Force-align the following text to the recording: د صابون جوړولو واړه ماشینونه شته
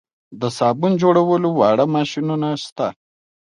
د 0.41 0.43
صابون 0.57 0.91
جوړولو 1.01 1.49
واړه 1.59 1.85
ماشینونه 1.95 2.47
شته 2.63 2.87